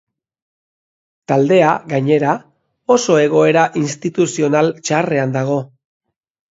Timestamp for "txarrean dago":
4.83-5.65